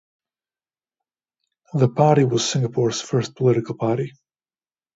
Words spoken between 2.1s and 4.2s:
was Singapore's first political party.